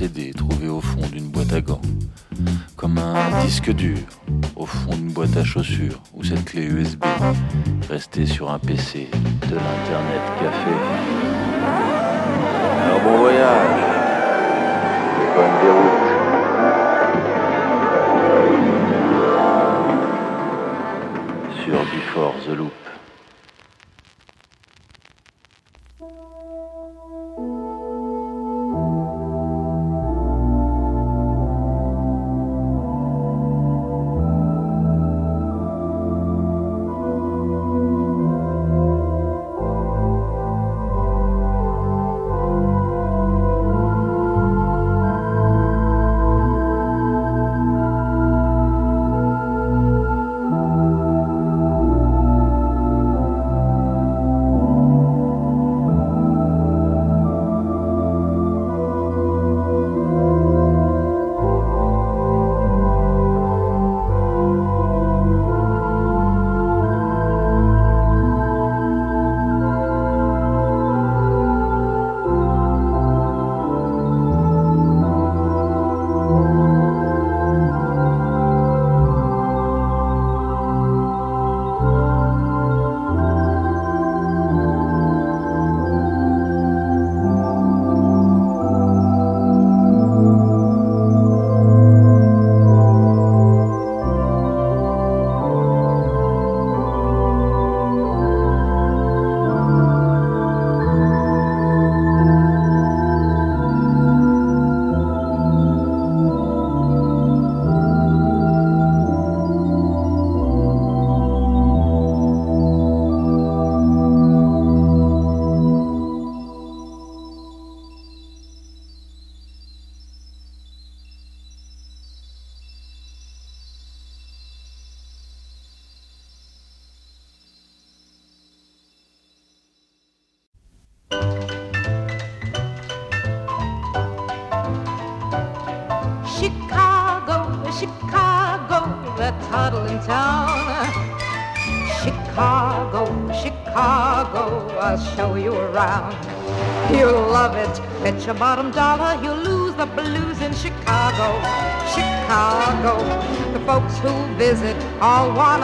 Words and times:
CD 0.00 0.32
trouvé 0.32 0.66
au 0.66 0.80
fond 0.80 1.06
d'une 1.12 1.28
boîte 1.28 1.52
à 1.52 1.60
gants, 1.60 1.82
comme 2.74 2.96
un 2.96 3.44
disque 3.44 3.70
dur 3.70 3.98
au 4.56 4.64
fond 4.64 4.94
d'une 4.94 5.12
boîte 5.12 5.36
à 5.36 5.44
chaussures 5.44 6.00
ou 6.14 6.24
cette 6.24 6.42
clé 6.46 6.62
USB 6.62 7.04
restée 7.90 8.24
sur 8.24 8.50
un 8.50 8.58
PC 8.58 9.10
de 9.12 9.56
l'Internet 9.56 10.22
Café. 10.40 10.70
Alors 12.82 13.00
bon 13.02 13.18
voyage. 13.18 13.80
Et 15.20 15.28
bonne 15.36 15.56
déroute. 15.60 16.10
sur 21.62 21.78
Before 21.94 22.34
the 22.46 22.56
Loop. 22.56 22.79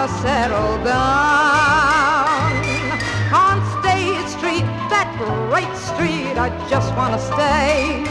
Settle 0.08 0.76
down. 0.84 2.52
On 3.34 3.56
State 3.80 4.28
Street, 4.28 4.66
that 4.92 5.08
great 5.18 5.74
street, 5.76 6.38
I 6.38 6.48
just 6.68 6.94
wanna 6.96 7.18
stay. 7.18 8.04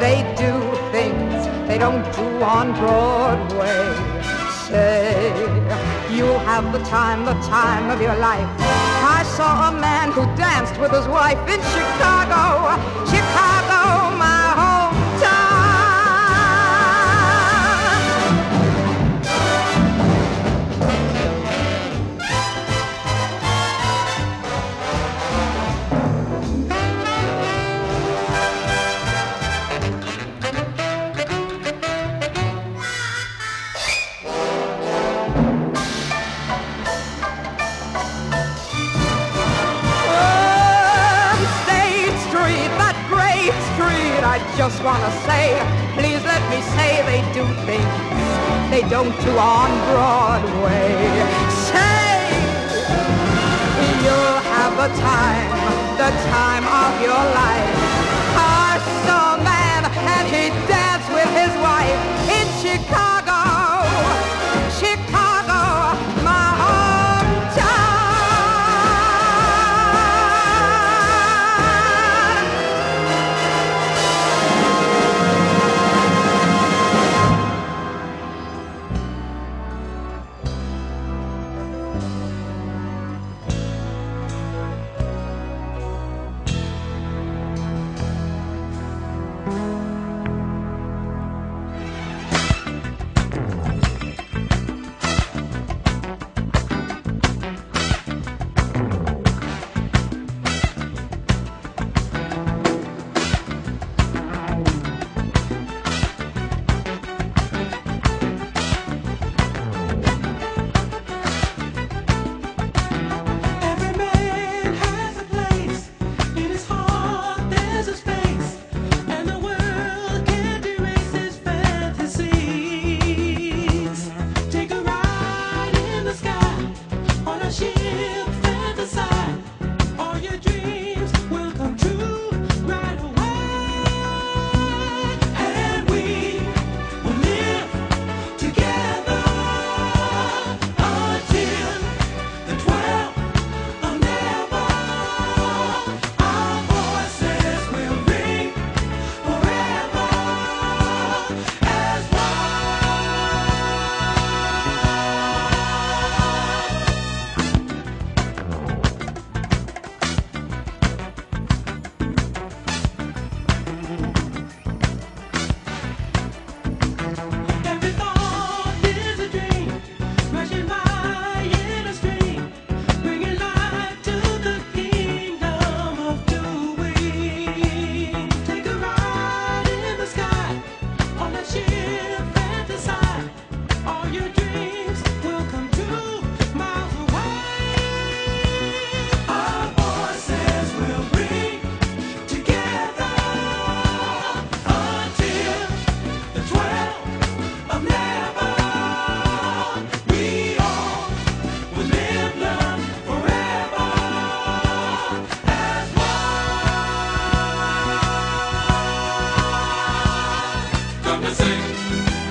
They 0.00 0.18
do 0.36 0.52
things 0.90 1.46
they 1.68 1.78
don't 1.78 2.04
do 2.14 2.26
on 2.42 2.72
Broadway. 2.74 3.94
Say, 4.66 5.32
you'll 6.10 6.40
have 6.40 6.72
the 6.72 6.82
time, 6.84 7.24
the 7.24 7.34
time 7.46 7.90
of 7.90 8.00
your 8.00 8.16
life. 8.16 8.48
I 9.18 9.22
saw 9.36 9.68
a 9.68 9.72
man 9.72 10.10
who 10.12 10.22
danced 10.36 10.78
with 10.80 10.92
his 10.92 11.06
wife 11.06 11.38
in 11.48 11.60
Chicago, 11.74 12.76
Chicago, 13.06 14.16
just 44.56 44.82
wanna 44.84 45.10
say, 45.26 45.58
please 45.96 46.22
let 46.24 46.42
me 46.50 46.60
say 46.76 47.02
they 47.10 47.22
do 47.32 47.44
things 47.64 48.12
they 48.72 48.82
don't 48.88 49.14
do 49.20 49.32
on 49.36 49.70
Broadway. 49.92 50.96
Say, 51.68 52.08
you'll 54.02 54.40
have 54.56 54.72
the 54.76 54.90
time, 55.00 55.50
the 56.00 56.10
time 56.32 56.64
of 56.64 56.90
your 57.02 57.22
life. 57.40 57.68
I 58.34 58.80
saw 59.04 59.36
a 59.36 59.44
man 59.44 59.84
and 59.84 60.24
he 60.28 60.48
danced 60.66 61.10
with 61.12 61.30
his 61.36 61.52
wife 61.60 62.00
in 62.38 62.46
Chicago. 62.62 62.82
Chicago, 62.82 63.21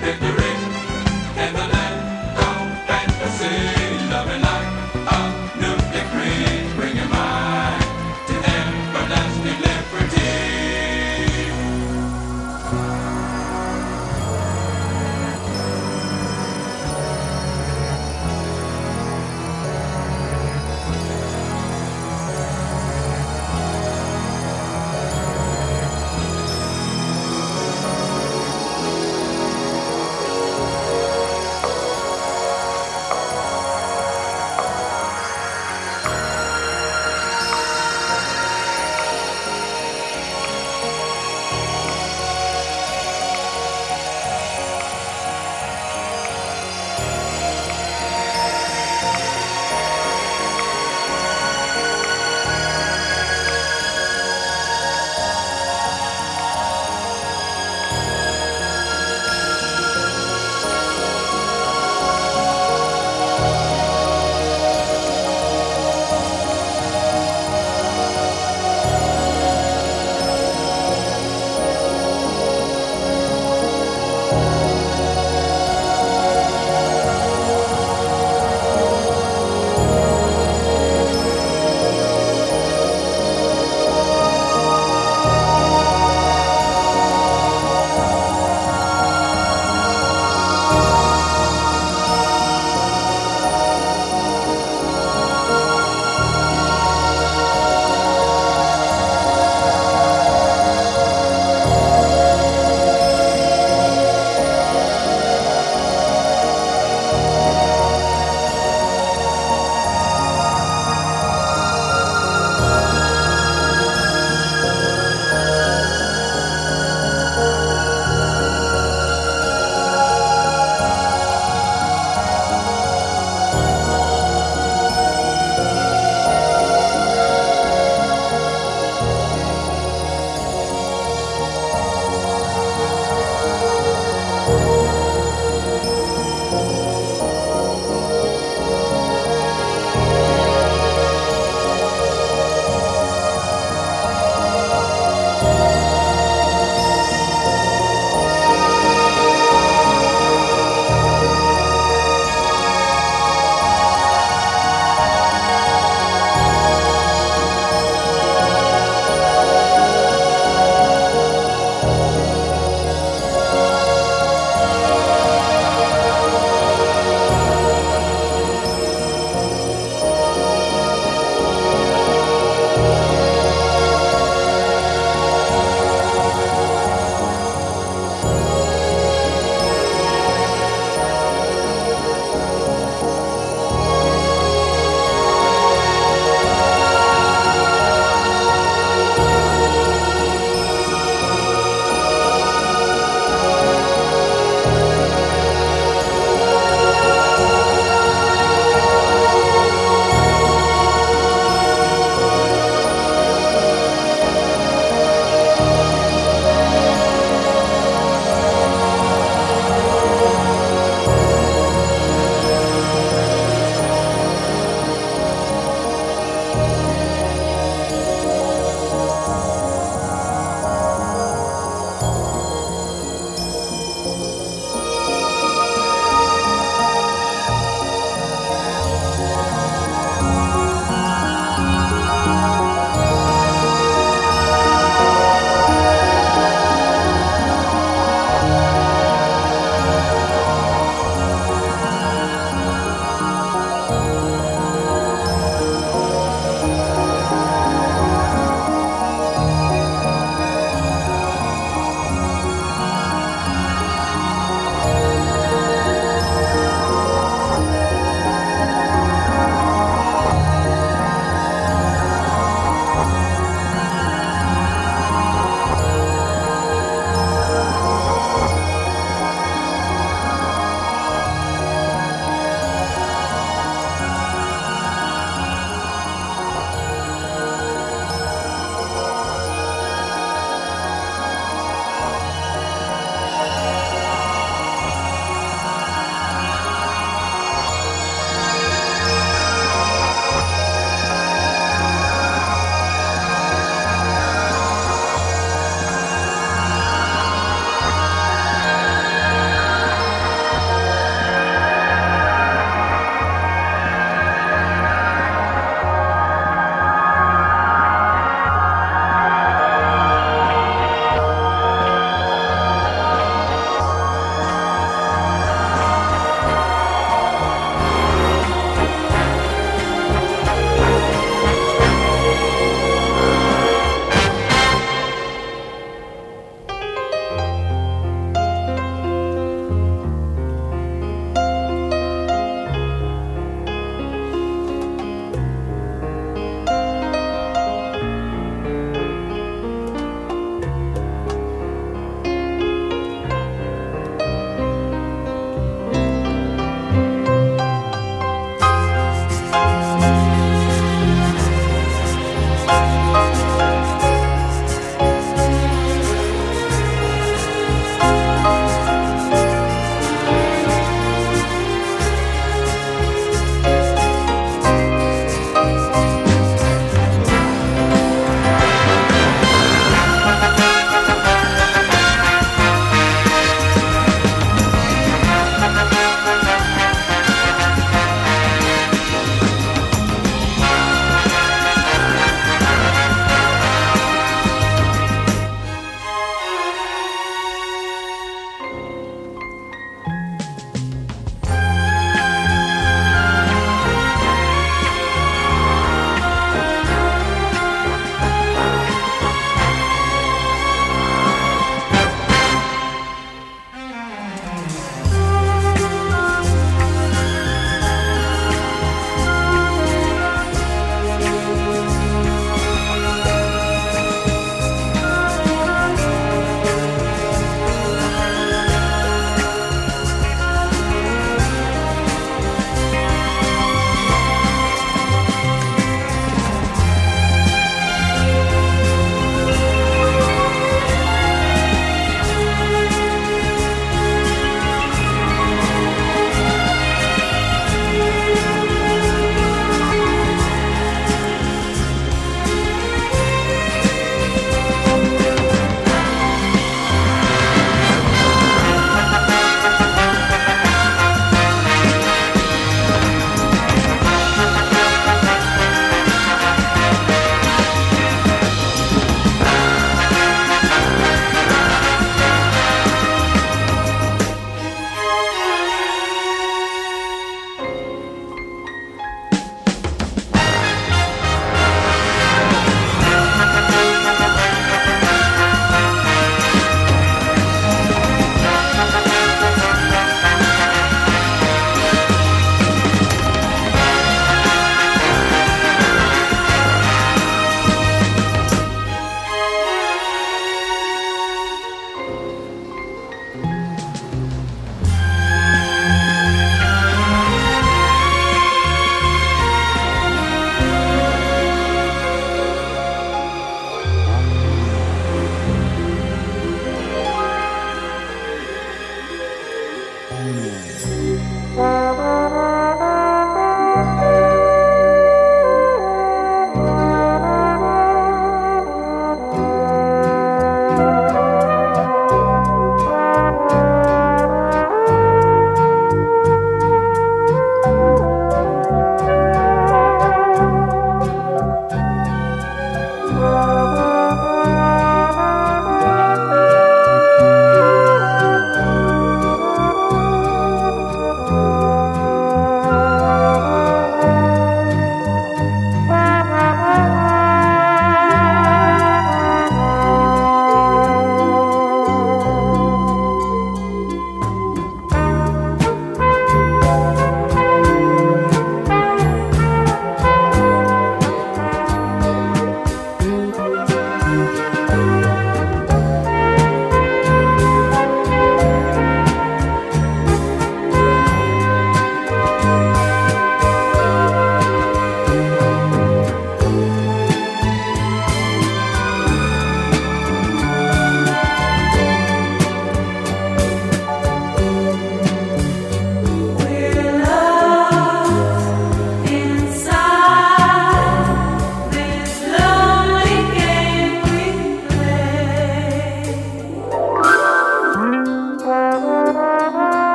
Victory. 0.00 0.35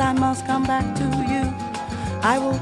I 0.00 0.12
must 0.12 0.46
come 0.46 0.64
back 0.64 0.94
to 0.96 1.04
you. 1.28 1.52
I 2.22 2.38
will 2.38 2.58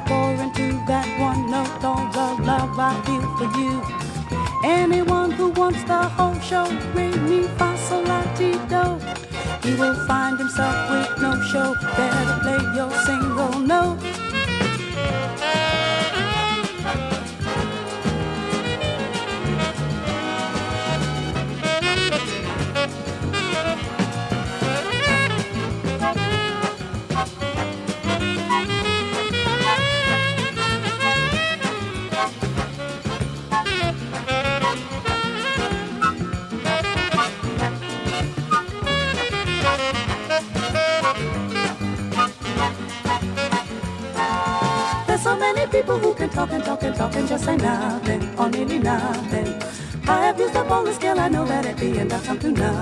tonight. 52.54 52.75